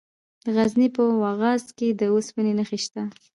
[0.45, 3.03] د غزني په واغظ کې د اوسپنې نښې شته.